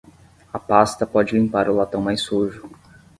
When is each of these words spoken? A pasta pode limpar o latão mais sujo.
A 0.51 0.57
pasta 0.59 1.05
pode 1.05 1.31
limpar 1.35 1.69
o 1.69 1.75
latão 1.75 2.01
mais 2.01 2.21
sujo. 2.21 2.67